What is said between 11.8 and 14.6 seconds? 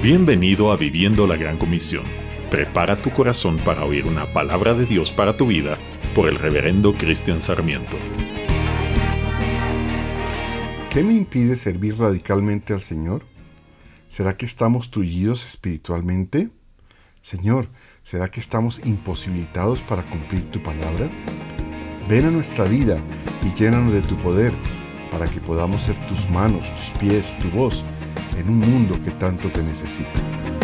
radicalmente al Señor? ¿Será que